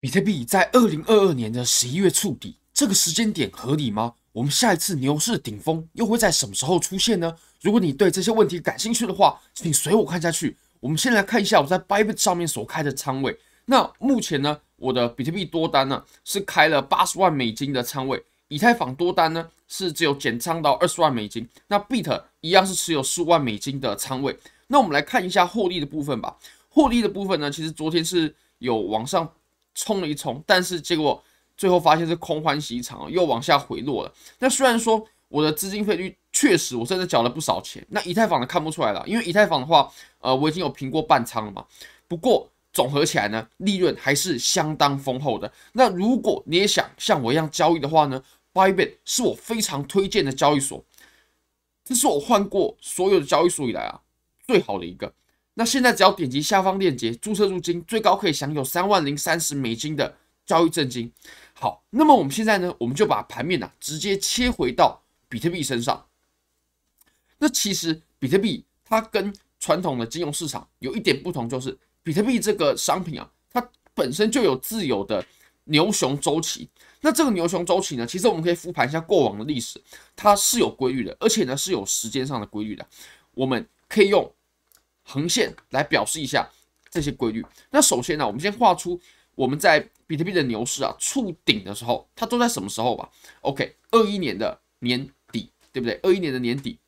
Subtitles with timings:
[0.00, 4.14] 比特币在二零二二年的十一月触底，这个时间点合理吗？
[4.32, 7.36] 我们下一次牛市顶峰又会在什么时候出现呢？
[7.60, 10.56] 如果你对这些问题感兴趣的话，请随我看下去。
[10.80, 13.38] 我们先来看一下我在 Bybit 上面所开的仓位。
[13.66, 21.46] 那目前呢，我的比特币多单呢是开了八十万美金的仓位，以太坊多单呢是只有减仓到二十万美金。
[21.68, 24.34] 那 Bit 一样是持有十五万美金的仓位。
[24.68, 26.34] 那我们来看一下获利的部分吧。
[26.70, 29.30] 获利的部分呢，其实昨天是有往上。
[29.80, 31.22] 冲了一冲，但是结果
[31.56, 34.12] 最后发现是空欢喜一场，又往下回落了。
[34.38, 39.90] 那虽然说我的资金费率确实我真的缴了不少钱，那以太坊的看不出来了，因为以太坊的话，
[40.20, 41.64] 呃，我已经有平过半仓了嘛。
[42.06, 45.50] 不过总合起来呢，利润还是相当丰厚的。
[45.72, 50.84] 那如果你也想像我一样交易的话呢，Bybit 是我非常推荐的交易所，
[51.84, 54.00] 这是我换过所有的交易所以来啊
[54.46, 55.12] 最好的一个。
[55.54, 61.12] 那现在只要点击下方链接注册入金，最高可以享有三万零三十美金的交易赠金。
[61.52, 66.06] 好，那么我们现在呢，我们就把盘面啊直接切回到比特币身上。
[67.38, 75.22] 那其实比特币它跟传统的金融市场有一点不同，就是比特币这个商品啊，它本身就有自有的
[75.64, 76.68] 牛熊周期。
[77.00, 79.82] 那这个牛熊周期呢，其实我们可以复盘一下过往的历史，
[80.14, 82.86] 它是有规律的，而且呢是有时间上的规律的。
[83.34, 84.32] 我们可以用。
[85.10, 86.48] 横线来表示一下
[86.88, 87.44] 这些规律。
[87.70, 89.00] 那首先呢，我们先画出
[89.34, 95.98] 我们在比特币的牛市啊触顶的时候，它都在什么时候吧？OK，二一年的年底，对不对？
[96.04, 96.78] 二一年的年底。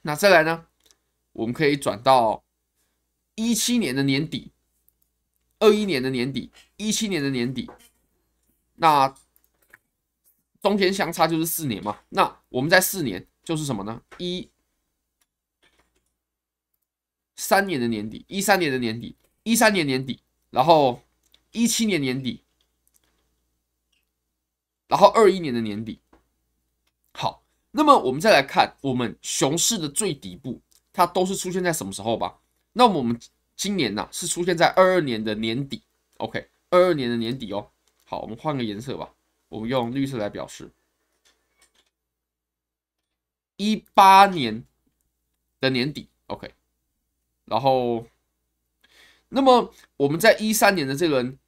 [0.00, 0.66] 那再来呢，
[1.32, 2.42] 我们可以转到
[3.34, 4.50] 一七年的年底，
[5.58, 7.70] 二一年的年底，一七年的年底。
[8.76, 9.14] 那
[10.62, 11.98] 中间相差就是四年嘛。
[12.08, 14.00] 那我们在四年就是什么呢？
[14.16, 14.48] 一。
[17.36, 21.02] 三年的年底，一三年的年底，一三年年底，然后
[21.52, 22.42] 一七年年底，
[24.88, 25.98] 然后二一年的年底。
[27.12, 30.60] 好，那么我们再来看我们熊市的最底部，
[30.92, 32.38] 它都是出现在什么时候吧？
[32.72, 33.18] 那么我们
[33.56, 35.82] 今年呢、啊、是出现在二二年的年底
[36.16, 37.70] ，OK，二二年的年底哦。
[38.04, 39.14] 好，我们换个颜色吧，
[39.48, 40.70] 我们用绿色来表示。
[43.56, 44.64] 一八年
[45.60, 46.52] 的年底，OK。
[47.46, 48.06] 然后，
[49.28, 51.38] 那么我们在一三年的这轮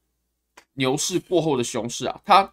[0.74, 2.52] 牛市过后的熊市啊，它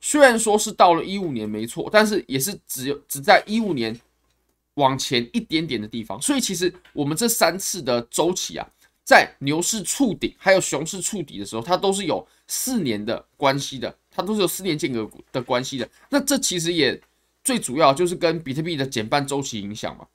[0.00, 4.00] 虽然说是到了一五年没错，但是也是只有只在一五年
[4.74, 6.22] 往前一点点的地方。
[6.22, 8.64] 所以其实我们这三次的周期啊，
[9.02, 15.90] 在牛市触顶还有熊市触底的时候，它都是有四年的关系的，它都是有四年间隔的关系的。
[16.10, 17.00] 那这其实也
[17.42, 20.06] 最主要就是跟比特币的减半周期影响嘛。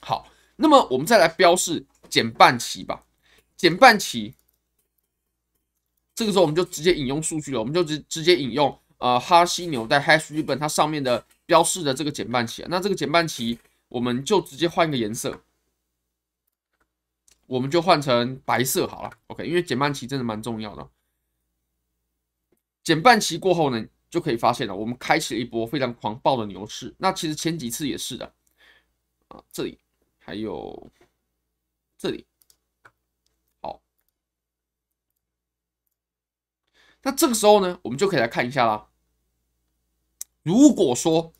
[0.00, 0.28] 好。
[0.56, 3.04] 那么我们再来标示减半期吧，
[3.56, 4.34] 减半期，
[6.14, 13.58] 这个时候我们就直接引用数据了，我们就直直接引用呃哈希纽带 Hash Ribbon 它上面的标示的这个减半期，那这个减半期
[13.88, 15.42] 我们就直接换一个颜色，
[17.46, 20.88] 我们就换成白色好了，OK，因为减半期真的蛮重要的。
[22.82, 28.32] 减半期过后呢，就可以发现了，我们开启了一波非常狂暴的牛市，那其实前几次也是的。
[29.28, 29.78] 啊，这里。
[30.26, 30.90] 还有
[31.96, 32.26] 这里，
[33.62, 33.80] 好，
[37.02, 38.88] 那这个时候呢，我们就可以来看一下啦。
[40.42, 41.32] 如果说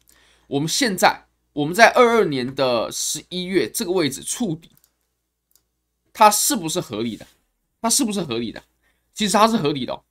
[0.46, 4.76] 我们现在我们在二二年的十一月这个位置触底，
[6.12, 7.26] 它是不是合理的？
[7.80, 8.62] 它是不是合理的？
[9.12, 10.04] 其实它是合理的。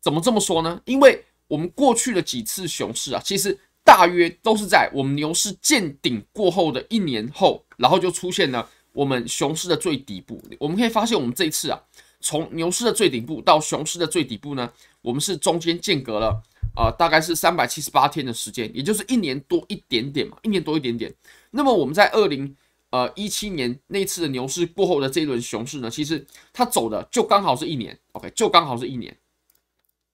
[0.00, 0.82] 怎么这么说呢？
[0.84, 3.58] 因为我们过去的几次熊市啊，其实。
[3.88, 10.38] 大约都是在我们牛市见顶过后的一年后，然后就出现了我们熊市的最底部。
[10.60, 11.80] 我们可以发现，我们这一次啊，
[12.20, 16.38] 从牛市的最顶部到熊市的最底部呢，我们是中间间隔了
[16.76, 21.10] 呃，大概是三百七十八天的时间，也就是一年多一点点嘛，一年多一点点。
[21.50, 22.54] 那么我们在二零
[22.90, 29.16] 呃一七年那次的牛市过后的这一轮熊市呢，其实它走的就刚好是一年，OK，就刚好是一年，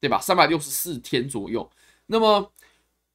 [0.01, 0.21] 对吧？
[0.21, 1.69] 三百六十四天左右。
[2.07, 2.53] 那么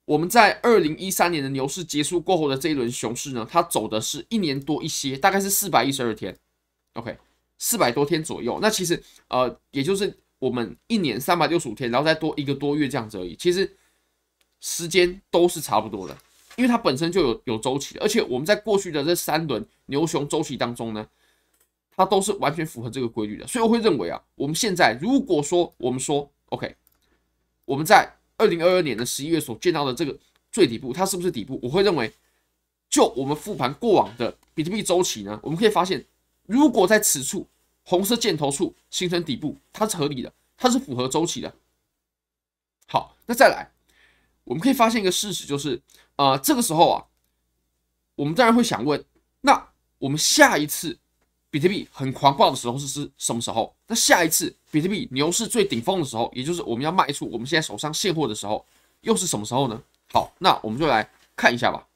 [0.10, 6.36] 我们在二零一三年的牛市结束过后的这一轮熊市呢，它走的是一年多一些，大概是四百一十二天
[6.94, 7.16] ，OK，
[7.60, 8.58] 四百多天左右。
[8.60, 13.36] 那其实呃，也就是我们一年三百六十五天，然后再多一个多月这样子而已。
[13.36, 13.78] 其实
[14.60, 16.18] 时间都是差不多的，
[16.56, 21.08] 因为它本身就有有周期的，而且我们在过去的这三轮牛熊周期当中呢，
[21.96, 23.46] 它都是完全符合这个规律的。
[23.46, 26.76] 所以我会认为啊，我们现在如果说我们说 OK，
[27.66, 30.18] 我们在二零二二年的十一月所见到的这个
[30.52, 31.60] 最底部，它是不是底部？
[31.62, 32.12] 我会认为，
[32.90, 36.04] 就我们复盘过往的比特币周期呢，我们可以发现，
[36.48, 37.48] 如果在此处
[37.84, 40.34] 红色箭头处形成底部，它是合理的。
[40.62, 41.56] 它是符合周期的。
[42.86, 43.72] 好，那再来，
[44.44, 45.82] 我们可以发现一个事实，就是
[46.18, 47.06] 呃，这个时候啊，
[48.16, 49.02] 我们当然会想问，
[49.40, 49.70] 那
[50.00, 50.99] 我们下一次
[51.52, 53.76] 比特币很狂暴的时候是是什么时候？
[53.88, 58.66] 那下一次比特币牛市最顶峰的时候，也就是我们要卖出我们现在手上现货的时候，
[59.02, 59.82] 又是什么时候呢？
[60.12, 61.88] 好，那我们就来看一下吧。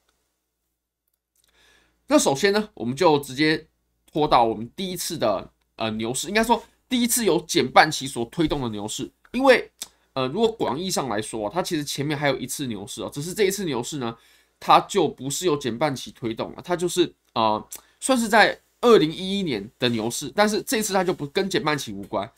[2.08, 3.66] 那首先呢，我们就直接
[4.12, 9.72] 拖到我们第一次的呃牛市，应该说第一次由减半期所推动的牛市，因为
[10.14, 14.16] 呃，如果广义上来说，它其实前面还有一次牛市哦，只是这一次牛市呢，
[14.60, 17.68] 它就不是由减半期推动了，它就是呃，
[18.00, 22.32] 算是在二零一一年的牛市，但是这次它就不跟减半期无关。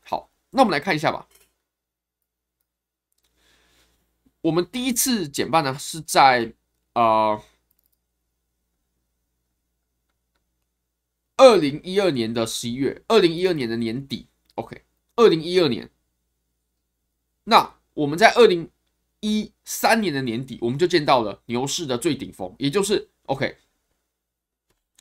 [0.00, 1.28] 好，那我们来看一下吧。
[4.40, 6.52] 我们第一次减半呢是在
[6.94, 7.40] 呃。
[11.34, 14.84] 二零一二年的十一月，二零一二年的年底，OK，
[15.16, 15.90] 二零一二年，
[17.44, 18.70] 那我们在二零
[19.18, 23.56] 一三年的年底，我们就见到了牛市的最顶峰，也就是 OK，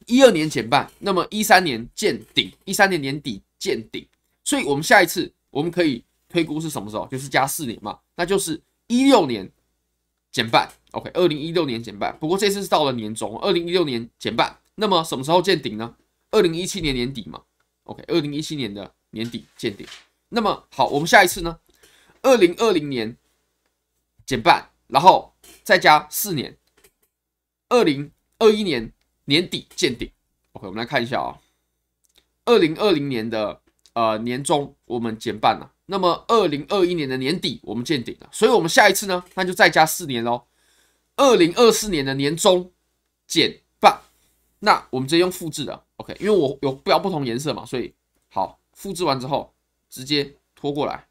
[0.07, 4.05] 一二年减半，那么一三年见顶，一三年年底见顶，
[4.43, 7.07] 所以我们下一次我们可以推估是什么时候？
[7.07, 9.49] 就是加四年嘛，那就是一六年
[10.31, 15.95] 减半，OK，二零一六年减半，不过这次是到了年中，二零一六年减半，那么什么时候见顶呢？
[16.31, 17.41] 二零一七年年底嘛
[17.83, 19.85] ，OK，二零一七年的年底见顶。
[20.29, 21.59] 那么好，我们下一次呢？
[22.21, 23.17] 二零二零年
[24.25, 25.33] 减半，然后
[25.63, 26.57] 再加四年，
[27.67, 28.93] 二零二一年
[29.31, 30.11] 年底见顶。
[30.51, 31.39] OK，我们来看一下啊，
[32.43, 33.61] 二零二零年的
[33.93, 40.43] 呃年中我们减半了，那么二零二一年的年底我们见顶了，所以我们下一次呢，那就再加四年喽。
[41.15, 42.69] 二零二四年的年中
[43.25, 44.01] 减半，
[44.59, 45.85] 那我们直接用复制的。
[45.95, 47.93] OK，因为我有标不同颜色嘛，所以
[48.29, 49.53] 好，复制完之后
[49.89, 51.07] 直接拖过来，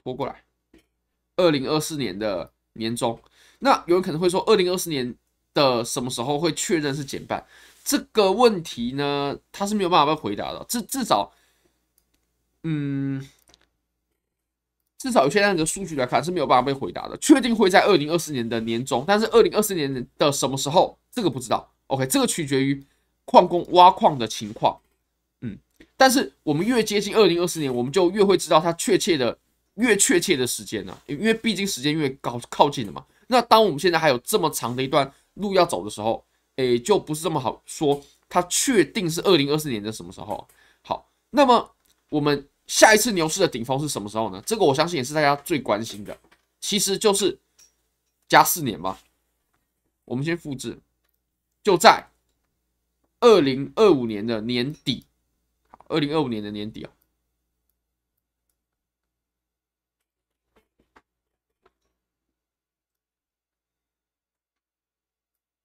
[0.00, 0.44] 拖过来。
[1.36, 3.20] 二零二四年的年中，
[3.58, 5.16] 那有人可能会说，二零二四年
[5.54, 7.44] 的什么时候会确认是减半？
[7.84, 10.64] 这个问题呢，他是没有办法被回答的。
[10.68, 11.32] 至至少，
[12.62, 13.26] 嗯，
[14.98, 17.16] 至少有些那个数据来看是没有办法被回答的。
[17.18, 21.68] 确定会在二零二四年的年中，但是二零二四年的什么时候，这个不知道。
[21.88, 22.82] OK，这个取决于
[23.24, 24.78] 矿工挖矿的情况，
[25.40, 25.58] 嗯，
[25.96, 29.36] 但是我们越接近二零二四年，我们就越会知道它确切的
[29.74, 33.04] 越确切的时间呢，因为毕竟时间越高靠近了嘛。
[33.26, 36.24] 那当我们现在还有这么长的一段路要走的时候，
[36.56, 40.46] 诶，就不是这么好说，它确定是二零二四年的什么时候？
[40.82, 41.74] 好，那么
[42.08, 44.42] 我们下一次牛市的顶峰是什么时候呢？
[44.46, 46.18] 这个我相信也是大家最关心的，
[46.60, 47.38] 其实就是
[48.28, 49.00] 加四年吧。
[50.04, 50.80] 我们先复制。
[51.62, 52.08] 就在
[53.20, 55.06] 二零二五年的年底，
[55.86, 56.90] 二零二五年的年底啊，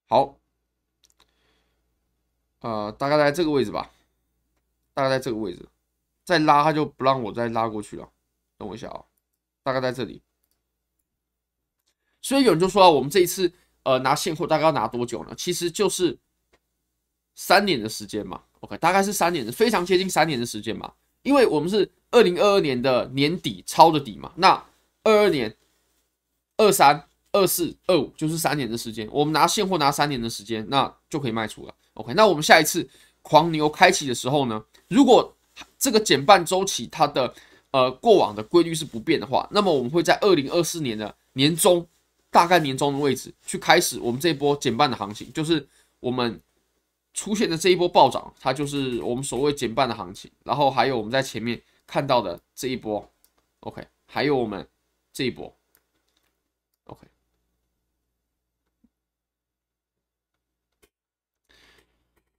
[0.07, 0.38] 好，
[2.62, 3.92] 呃，大概在这个位置吧，
[4.94, 5.68] 大概在这个位置，
[6.24, 8.09] 再拉它就不让我再拉过去了，
[8.57, 9.04] 等我一下啊，
[9.63, 10.21] 大概在这里，
[12.21, 13.54] 所以有人就说啊，我们这一次。
[13.83, 15.33] 呃，拿现货大概要拿多久呢？
[15.38, 16.19] 其实就是
[17.36, 18.44] 三年的时间嘛。
[18.59, 20.94] OK，大概是三年的，非常接近三年的时间嘛。
[21.21, 24.61] 因为我们是二零二二年的年底抄的底嘛，那
[25.04, 25.56] 二二年、
[26.57, 29.07] 二三、二四、二五就是三年的时间。
[29.11, 31.73] 我们拿现货拿三年的时间，那就可以卖出了。
[31.94, 32.87] OK，那我们下一次
[33.21, 35.35] 狂牛开启的时候呢，如果
[35.77, 37.33] 这个减半周期它的
[37.71, 41.87] 呃过往的规律是不变的话，那么我们会在二零二四年的年中。
[42.29, 45.65] 大概年中的位置去开始我们这一波减半的行情，就是
[46.01, 46.39] 我们
[47.13, 50.29] 出现的这一波暴涨，它就是我们所谓减半的行情。
[50.44, 53.09] 然后还有我们在前面看到的这一波
[53.61, 54.67] ，OK，还有我们
[55.13, 55.51] 这一波
[56.83, 57.07] ，OK。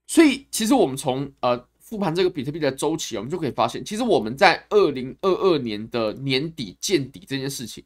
[0.09, 7.85] 所以其实我们从呃复盘这个比特币的周期，我们就可以发现，其实我们在二零二二年的年底见底这件事情。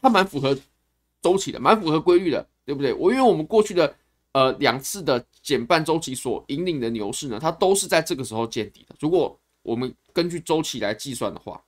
[0.00, 0.54] 它蛮符合
[1.22, 2.92] 周期的，蛮符合规律的，对不对？
[2.92, 3.96] 我因为我们过去的
[4.32, 8.94] 呃两次的减半周期所引领的牛市呢，它都是在这个时候见底的。
[9.00, 11.64] 如果我们根据周期来计算的话，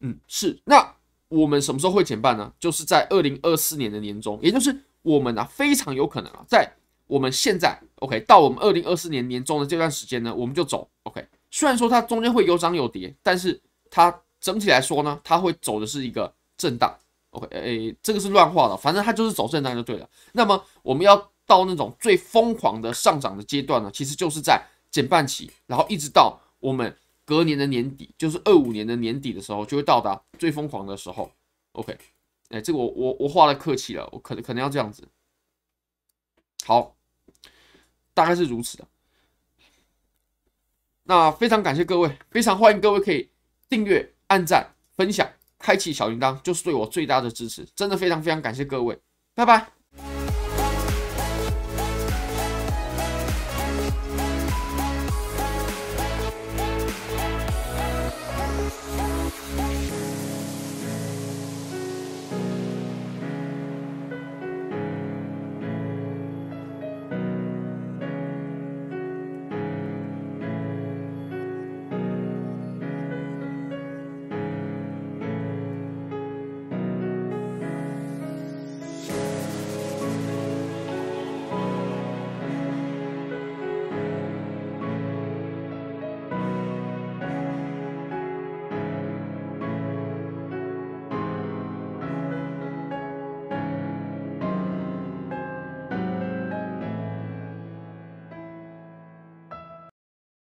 [0.00, 0.58] 嗯，是。
[0.64, 0.94] 那
[1.28, 2.50] 我们什么时候会减半呢？
[2.58, 6.72] 就是在二零二四年的年中，也就是我们啊非常有可能啊，在
[7.08, 11.26] 我们现在 OK 到我们二零二四年年中的这段时间呢，我们就走 OK。
[11.50, 13.60] 虽然说它中间会有涨有跌，但是
[13.90, 16.32] 它整体来说呢，它会走的是一个。
[16.60, 16.92] 震荡
[17.30, 20.10] ，OK，诶、欸，这个是乱画的，反正它就是走震荡就对了。
[20.32, 24.60] 那么我们要到那种最疯狂的上涨的阶段呢，其实就是在
[24.90, 26.92] 减半期，然后一直到我们
[27.24, 31.30] 隔年的年底，就是二五年的年底的时候，就会到达最疯狂的时候。
[31.74, 31.96] OK，
[32.48, 35.06] 哎，这个我我我画的客气了，我可能可能要这样子。
[36.66, 36.96] 好，
[38.18, 38.84] 大概是如此的。
[41.04, 43.30] 那非常感谢各位，非常欢迎各位可以
[43.68, 47.64] 订阅、按赞、分享、开启小铃铛，就是对我最大的支持。
[47.76, 49.00] 真的非常非常感谢各位，
[49.34, 49.77] 拜拜。